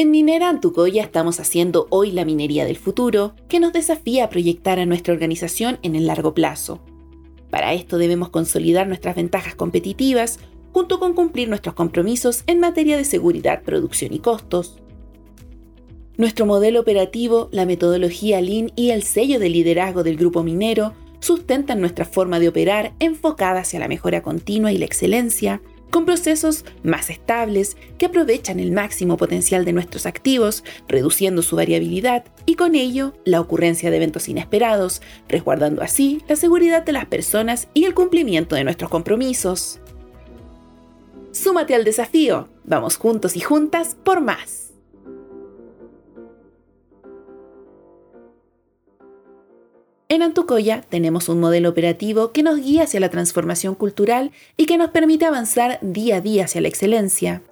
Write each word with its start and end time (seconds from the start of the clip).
En 0.00 0.10
Minera 0.10 0.48
Antucoya 0.48 1.02
estamos 1.02 1.40
haciendo 1.40 1.86
hoy 1.90 2.10
la 2.10 2.24
minería 2.24 2.64
del 2.64 2.78
futuro, 2.78 3.34
que 3.50 3.60
nos 3.60 3.74
desafía 3.74 4.24
a 4.24 4.28
proyectar 4.30 4.78
a 4.78 4.86
nuestra 4.86 5.12
organización 5.12 5.78
en 5.82 5.94
el 5.94 6.06
largo 6.06 6.32
plazo. 6.32 6.80
Para 7.50 7.74
esto 7.74 7.98
debemos 7.98 8.30
consolidar 8.30 8.88
nuestras 8.88 9.14
ventajas 9.14 9.54
competitivas, 9.54 10.38
junto 10.72 10.98
con 10.98 11.12
cumplir 11.12 11.50
nuestros 11.50 11.74
compromisos 11.74 12.44
en 12.46 12.60
materia 12.60 12.96
de 12.96 13.04
seguridad, 13.04 13.62
producción 13.62 14.14
y 14.14 14.20
costos. 14.20 14.78
Nuestro 16.16 16.46
modelo 16.46 16.80
operativo, 16.80 17.50
la 17.52 17.66
metodología 17.66 18.40
Lean 18.40 18.72
y 18.76 18.92
el 18.92 19.02
sello 19.02 19.38
de 19.38 19.50
liderazgo 19.50 20.02
del 20.02 20.16
grupo 20.16 20.42
minero 20.42 20.94
sustentan 21.18 21.78
nuestra 21.78 22.06
forma 22.06 22.40
de 22.40 22.48
operar 22.48 22.94
enfocada 23.00 23.60
hacia 23.60 23.80
la 23.80 23.88
mejora 23.88 24.22
continua 24.22 24.72
y 24.72 24.78
la 24.78 24.86
excelencia, 24.86 25.60
con 25.90 26.06
procesos 26.06 26.64
más 26.82 27.10
estables 27.10 27.76
que 27.98 28.06
aprovechan 28.06 28.60
el 28.60 28.72
máximo 28.72 29.16
potencial 29.16 29.64
de 29.64 29.72
nuestros 29.72 30.06
activos, 30.06 30.64
reduciendo 30.88 31.42
su 31.42 31.56
variabilidad 31.56 32.24
y 32.46 32.54
con 32.54 32.74
ello 32.74 33.14
la 33.24 33.40
ocurrencia 33.40 33.90
de 33.90 33.96
eventos 33.96 34.28
inesperados, 34.28 35.02
resguardando 35.28 35.82
así 35.82 36.22
la 36.28 36.36
seguridad 36.36 36.84
de 36.84 36.92
las 36.92 37.06
personas 37.06 37.68
y 37.74 37.84
el 37.84 37.94
cumplimiento 37.94 38.56
de 38.56 38.64
nuestros 38.64 38.90
compromisos. 38.90 39.80
Súmate 41.32 41.74
al 41.74 41.84
desafío, 41.84 42.48
vamos 42.64 42.96
juntos 42.96 43.36
y 43.36 43.40
juntas 43.40 43.96
por 44.02 44.20
más. 44.20 44.69
En 50.10 50.22
Antucoya 50.22 50.80
tenemos 50.80 51.28
un 51.28 51.38
modelo 51.38 51.68
operativo 51.68 52.32
que 52.32 52.42
nos 52.42 52.58
guía 52.58 52.82
hacia 52.82 52.98
la 52.98 53.10
transformación 53.10 53.76
cultural 53.76 54.32
y 54.56 54.66
que 54.66 54.76
nos 54.76 54.90
permite 54.90 55.24
avanzar 55.24 55.78
día 55.82 56.16
a 56.16 56.20
día 56.20 56.46
hacia 56.46 56.60
la 56.60 56.66
excelencia. 56.66 57.42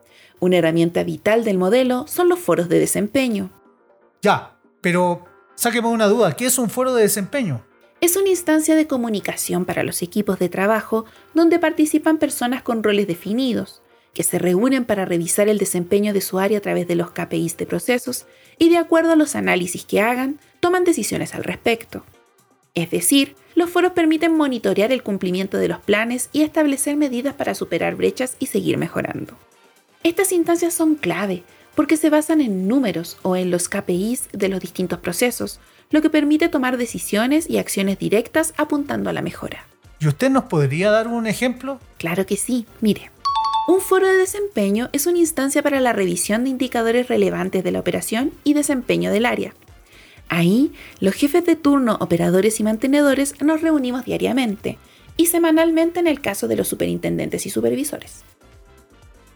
Una 0.40 0.56
herramienta 0.56 1.04
vital 1.04 1.44
del 1.44 1.56
modelo 1.56 2.08
son 2.08 2.28
los 2.28 2.40
foros 2.40 2.68
de 2.68 2.80
desempeño. 2.80 3.50
Ya, 4.22 4.58
pero 4.80 5.24
sáqueme 5.54 5.86
una 5.86 6.08
duda, 6.08 6.34
¿qué 6.34 6.46
es 6.46 6.58
un 6.58 6.68
foro 6.68 6.94
de 6.94 7.02
desempeño? 7.02 7.64
Es 8.00 8.16
una 8.16 8.30
instancia 8.30 8.74
de 8.74 8.88
comunicación 8.88 9.64
para 9.64 9.84
los 9.84 10.02
equipos 10.02 10.40
de 10.40 10.48
trabajo 10.48 11.04
donde 11.34 11.60
participan 11.60 12.18
personas 12.18 12.62
con 12.62 12.82
roles 12.82 13.06
definidos, 13.06 13.82
que 14.14 14.24
se 14.24 14.40
reúnen 14.40 14.84
para 14.84 15.04
revisar 15.04 15.48
el 15.48 15.58
desempeño 15.58 16.12
de 16.12 16.22
su 16.22 16.40
área 16.40 16.58
a 16.58 16.62
través 16.62 16.88
de 16.88 16.96
los 16.96 17.12
KPIs 17.12 17.56
de 17.56 17.66
procesos 17.66 18.26
y 18.58 18.68
de 18.68 18.78
acuerdo 18.78 19.12
a 19.12 19.16
los 19.16 19.36
análisis 19.36 19.84
que 19.84 20.00
hagan, 20.00 20.40
toman 20.58 20.82
decisiones 20.82 21.36
al 21.36 21.44
respecto. 21.44 22.04
Es 22.78 22.92
decir, 22.92 23.34
los 23.56 23.70
foros 23.70 23.90
permiten 23.90 24.36
monitorear 24.36 24.92
el 24.92 25.02
cumplimiento 25.02 25.58
de 25.58 25.66
los 25.66 25.80
planes 25.80 26.30
y 26.32 26.42
establecer 26.42 26.96
medidas 26.96 27.34
para 27.34 27.56
superar 27.56 27.96
brechas 27.96 28.36
y 28.38 28.46
seguir 28.46 28.78
mejorando. 28.78 29.36
Estas 30.04 30.30
instancias 30.30 30.74
son 30.74 30.94
clave 30.94 31.42
porque 31.74 31.96
se 31.96 32.08
basan 32.08 32.40
en 32.40 32.68
números 32.68 33.18
o 33.22 33.34
en 33.34 33.50
los 33.50 33.68
KPIs 33.68 34.28
de 34.32 34.48
los 34.48 34.60
distintos 34.60 35.00
procesos, 35.00 35.58
lo 35.90 36.00
que 36.02 36.08
permite 36.08 36.48
tomar 36.48 36.76
decisiones 36.76 37.50
y 37.50 37.58
acciones 37.58 37.98
directas 37.98 38.54
apuntando 38.56 39.10
a 39.10 39.12
la 39.12 39.22
mejora. 39.22 39.66
¿Y 39.98 40.06
usted 40.06 40.30
nos 40.30 40.44
podría 40.44 40.92
dar 40.92 41.08
un 41.08 41.26
ejemplo? 41.26 41.80
Claro 41.96 42.26
que 42.26 42.36
sí, 42.36 42.64
mire. 42.80 43.10
Un 43.66 43.80
foro 43.80 44.06
de 44.06 44.18
desempeño 44.18 44.88
es 44.92 45.08
una 45.08 45.18
instancia 45.18 45.64
para 45.64 45.80
la 45.80 45.92
revisión 45.92 46.44
de 46.44 46.50
indicadores 46.50 47.08
relevantes 47.08 47.64
de 47.64 47.72
la 47.72 47.80
operación 47.80 48.30
y 48.44 48.54
desempeño 48.54 49.10
del 49.10 49.26
área, 49.26 49.52
Ahí, 50.28 50.72
los 51.00 51.14
jefes 51.14 51.44
de 51.46 51.56
turno, 51.56 51.96
operadores 52.00 52.60
y 52.60 52.62
mantenedores 52.62 53.40
nos 53.40 53.62
reunimos 53.62 54.04
diariamente 54.04 54.78
y 55.16 55.26
semanalmente 55.26 56.00
en 56.00 56.06
el 56.06 56.20
caso 56.20 56.48
de 56.48 56.56
los 56.56 56.68
superintendentes 56.68 57.46
y 57.46 57.50
supervisores. 57.50 58.24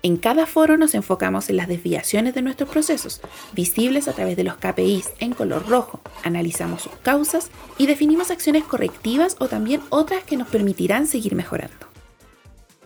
En 0.04 0.16
cada 0.16 0.46
foro 0.46 0.76
nos 0.76 0.94
enfocamos 0.96 1.48
en 1.48 1.56
las 1.56 1.68
desviaciones 1.68 2.34
de 2.34 2.42
nuestros 2.42 2.68
procesos, 2.68 3.20
visibles 3.52 4.08
a 4.08 4.12
través 4.12 4.36
de 4.36 4.42
los 4.42 4.56
KPIs 4.56 5.10
en 5.20 5.32
color 5.32 5.68
rojo. 5.68 6.00
Analizamos 6.24 6.82
sus 6.82 6.92
causas 7.02 7.50
y 7.78 7.86
definimos 7.86 8.32
acciones 8.32 8.64
correctivas 8.64 9.36
o 9.38 9.46
también 9.46 9.80
otras 9.90 10.24
que 10.24 10.36
nos 10.36 10.48
permitirán 10.48 11.06
seguir 11.06 11.36
mejorando. 11.36 11.91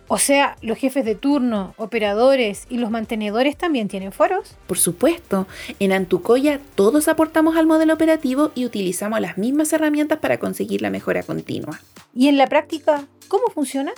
O 0.09 0.19
sea, 0.19 0.57
los 0.63 0.79
jefes 0.79 1.05
de 1.05 1.17
turno, 1.17 1.75
operadores 1.79 2.67
y 2.71 2.79
los 2.79 2.91
mantenedores 2.91 3.57
también 3.57 3.89
tienen 3.89 4.13
foros. 4.13 4.55
Por 4.69 4.79
supuesto, 4.79 5.49
en 5.81 5.93
Antucoya 5.93 6.61
todos 6.77 7.09
aportamos 7.09 7.57
al 7.57 7.67
modelo 7.67 7.95
operativo 7.95 8.53
y 8.55 8.67
utilizamos 8.67 9.21
las 9.21 9.37
mismas 9.37 9.73
herramientas 9.73 10.21
para 10.21 10.39
conseguir 10.39 10.81
la 10.81 10.91
mejora 10.91 11.25
continua. 11.25 11.81
¿Y 12.15 12.29
en 12.29 12.37
la 12.37 12.47
práctica, 12.47 13.05
cómo 13.27 13.49
funciona? 13.49 13.93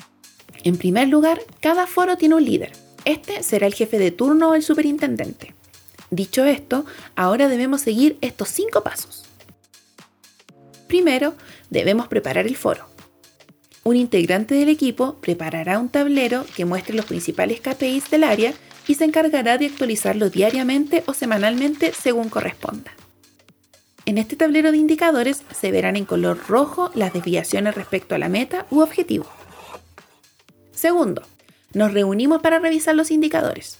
En 0.65 0.79
primer 0.79 1.09
lugar, 1.09 1.43
cada 1.61 1.87
foro 1.87 2.17
tiene 2.17 2.37
un 2.37 2.45
líder. 2.45 2.73
Este 3.05 3.43
será 3.43 3.67
el 3.67 3.75
jefe 3.75 3.99
de 3.99 4.11
turno 4.11 4.51
o 4.51 4.55
el 4.55 4.63
superintendente. 4.63 5.55
Dicho 6.11 6.45
esto, 6.47 6.87
ahora 7.17 7.49
debemos 7.49 7.83
seguir 7.83 8.17
estos 8.23 8.49
cinco 8.49 8.83
pasos. 8.83 9.27
Primero, 10.87 11.35
debemos 11.69 12.09
preparar 12.09 12.47
el 12.47 12.57
foro 12.57 12.87
un 13.88 13.97
integrante 13.97 14.54
del 14.54 14.69
equipo 14.69 15.16
preparará 15.21 15.78
un 15.78 15.88
tablero 15.88 16.44
que 16.54 16.66
muestre 16.66 16.94
los 16.94 17.06
principales 17.06 17.60
KPIs 17.60 18.10
del 18.10 18.25
área 18.25 18.53
y 18.87 18.94
se 18.94 19.04
encargará 19.04 19.56
de 19.56 19.66
actualizarlo 19.66 20.28
diariamente 20.28 21.03
o 21.06 21.15
semanalmente 21.15 21.93
según 21.93 22.28
corresponda. 22.28 22.93
En 24.04 24.19
este 24.19 24.37
tablero 24.37 24.72
de 24.72 24.78
indicadores 24.78 25.43
se 25.59 25.71
verán 25.71 25.97
en 25.97 26.04
color 26.04 26.38
rojo 26.49 26.91
las 26.94 27.12
desviaciones 27.12 27.75
respecto 27.75 28.15
a 28.15 28.19
la 28.19 28.28
meta 28.28 28.66
u 28.71 28.81
objetivo. 28.81 29.26
Segundo, 30.70 31.22
nos 31.72 31.93
reunimos 31.93 32.43
para 32.43 32.59
revisar 32.59 32.94
los 32.94 33.10
indicadores. 33.10 33.78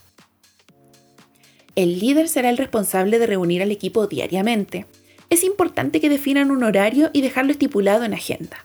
El 1.77 1.99
líder 1.99 2.29
será 2.29 2.51
el 2.51 2.59
responsable 2.59 3.19
de 3.19 3.27
reunir 3.27 3.63
al 3.63 3.71
equipo 3.71 4.07
diariamente. 4.07 4.87
Es 5.31 5.45
importante 5.45 6.01
que 6.01 6.09
definan 6.09 6.51
un 6.51 6.65
horario 6.65 7.11
y 7.13 7.21
dejarlo 7.21 7.53
estipulado 7.53 8.05
en 8.05 8.15
agenda. 8.15 8.65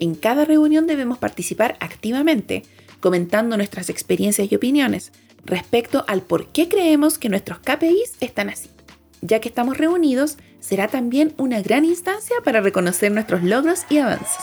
En 0.00 0.14
cada 0.14 0.44
reunión 0.44 0.86
debemos 0.86 1.18
participar 1.18 1.76
activamente, 1.80 2.62
comentando 3.00 3.56
nuestras 3.56 3.90
experiencias 3.90 4.50
y 4.50 4.54
opiniones 4.54 5.12
respecto 5.44 6.04
al 6.06 6.22
por 6.22 6.48
qué 6.48 6.68
creemos 6.68 7.18
que 7.18 7.28
nuestros 7.28 7.58
KPIs 7.58 8.16
están 8.20 8.48
así. 8.48 8.70
Ya 9.22 9.40
que 9.40 9.48
estamos 9.48 9.76
reunidos, 9.76 10.38
será 10.60 10.86
también 10.86 11.34
una 11.36 11.60
gran 11.62 11.84
instancia 11.84 12.36
para 12.44 12.60
reconocer 12.60 13.10
nuestros 13.10 13.42
logros 13.42 13.86
y 13.88 13.98
avances. 13.98 14.38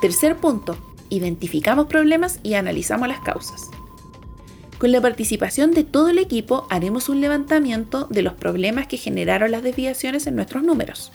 Tercer 0.00 0.36
punto, 0.36 0.76
identificamos 1.08 1.86
problemas 1.86 2.40
y 2.42 2.54
analizamos 2.54 3.06
las 3.06 3.20
causas. 3.20 3.70
Con 4.78 4.90
la 4.90 5.00
participación 5.00 5.70
de 5.70 5.84
todo 5.84 6.08
el 6.08 6.18
equipo 6.18 6.66
haremos 6.68 7.08
un 7.08 7.20
levantamiento 7.20 8.08
de 8.10 8.22
los 8.22 8.32
problemas 8.32 8.88
que 8.88 8.96
generaron 8.96 9.52
las 9.52 9.62
desviaciones 9.62 10.26
en 10.26 10.34
nuestros 10.34 10.64
números 10.64 11.12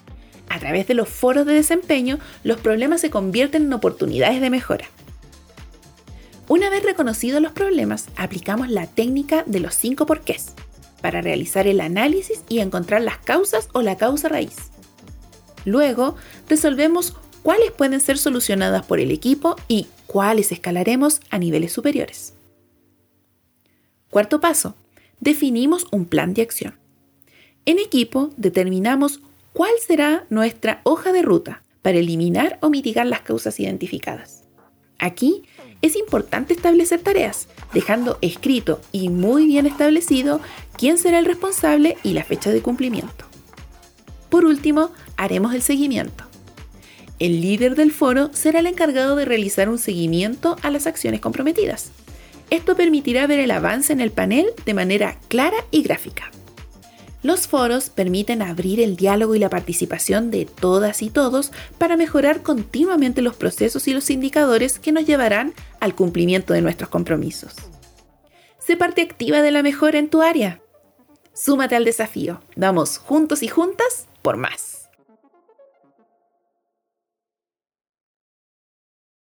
a 0.58 0.60
través 0.60 0.88
de 0.88 0.96
los 0.96 1.08
foros 1.08 1.46
de 1.46 1.54
desempeño, 1.54 2.18
los 2.44 2.60
problemas 2.60 3.00
se 3.00 3.12
convierten 3.12 3.66
en 3.66 3.74
oportunidades 3.74 4.42
de 4.42 4.50
mejora. 4.50 4.86
Una 6.48 6.72
vez 6.72 6.82
reconocidos 6.82 7.44
los 7.44 7.52
problemas, 7.52 8.08
aplicamos 8.16 8.68
la 8.70 8.88
técnica 8.88 9.44
de 9.46 9.60
los 9.60 9.76
5 9.76 10.08
porqués 10.08 10.54
para 11.00 11.22
realizar 11.22 11.68
el 11.68 11.80
análisis 11.80 12.44
y 12.50 12.60
encontrar 12.60 13.02
las 13.02 13.20
causas 13.20 13.70
o 13.74 13.84
la 13.84 13.98
causa 13.98 14.30
raíz. 14.30 14.56
Luego, 15.64 16.16
resolvemos 16.50 17.16
cuáles 17.44 17.70
pueden 17.72 18.00
ser 18.00 18.18
solucionadas 18.18 18.84
por 18.84 19.00
el 19.00 19.12
equipo 19.12 19.58
y 19.68 19.88
cuáles 20.08 20.52
escalaremos 20.52 21.22
a 21.30 21.38
niveles 21.38 21.72
superiores. 21.72 22.34
Cuarto 24.10 24.42
paso, 24.42 24.76
definimos 25.20 25.86
un 25.92 26.06
plan 26.06 26.34
de 26.34 26.42
acción. 26.42 26.80
En 27.66 27.78
equipo 27.78 28.32
determinamos 28.38 29.20
cuál 29.58 29.72
será 29.88 30.28
nuestra 30.30 30.82
hoja 30.84 31.12
de 31.12 31.24
ruta 31.24 31.64
para 31.82 31.98
eliminar 31.98 32.60
o 32.62 32.70
mitigar 32.70 33.08
las 33.08 33.22
causas 33.22 33.60
identificadas. 33.60 34.44
Aquí 35.00 35.46
es 35.82 35.96
importante 35.96 36.54
establecer 36.54 37.00
tareas, 37.00 37.48
dejando 37.74 38.20
escrito 38.22 38.80
y 38.92 39.10
muy 39.10 39.48
bien 39.48 39.66
establecido 39.66 40.42
quién 40.78 41.00
será 41.00 41.18
el 41.18 41.26
responsable 41.26 41.98
y 42.04 42.14
la 42.14 42.24
fecha 42.24 42.52
de 42.52 42.62
cumplimiento. 42.62 43.26
Por 44.30 44.46
último, 44.46 44.92
haremos 45.16 45.56
el 45.56 45.64
seguimiento. 45.64 46.26
El 47.18 47.42
líder 47.42 47.74
del 47.74 47.92
foro 47.92 48.30
será 48.34 48.60
el 48.60 48.68
encargado 48.68 49.16
de 49.16 49.26
realizar 49.26 49.70
un 49.70 49.80
seguimiento 49.80 50.56
a 50.62 50.70
las 50.70 50.86
acciones 50.86 51.20
comprometidas. 51.20 51.90
Esto 52.52 52.76
permitirá 52.76 53.26
ver 53.26 53.40
el 53.40 53.50
avance 53.50 53.92
en 53.92 54.02
el 54.02 54.12
panel 54.12 54.52
de 54.68 54.76
manera 54.76 55.18
clara 55.30 55.58
y 55.72 55.82
gráfica. 55.82 56.30
Los 57.24 57.48
foros 57.48 57.90
permiten 57.90 58.42
abrir 58.42 58.80
el 58.80 58.96
diálogo 58.96 59.36
y 59.36 59.40
la 59.40 59.50
participación 59.50 60.30
de 60.30 60.46
todas 60.46 61.02
y 61.02 61.10
todos 61.10 61.52
para 61.78 61.98
mejorar 61.98 62.44
continuamente 62.44 63.22
los 63.22 63.36
procesos 63.36 63.88
y 63.88 63.94
los 63.94 64.10
indicadores 64.10 64.78
que 64.80 64.92
nos 64.92 65.06
llevarán 65.06 65.54
al 65.80 65.96
cumplimiento 65.96 66.54
de 66.54 66.62
nuestros 66.62 66.90
compromisos. 66.90 67.56
Sé 68.60 68.78
parte 68.78 69.02
activa 69.02 69.42
de 69.42 69.52
la 69.52 69.64
mejora 69.64 69.98
en 69.98 70.10
tu 70.10 70.22
área. 70.22 70.62
Súmate 71.34 71.76
al 71.76 71.86
desafío. 71.86 72.42
Vamos 72.56 72.98
juntos 72.98 73.42
y 73.42 73.48
juntas 73.48 74.08
por 74.22 74.38
más. 74.38 74.77